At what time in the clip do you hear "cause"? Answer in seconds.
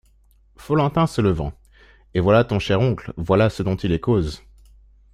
3.99-4.41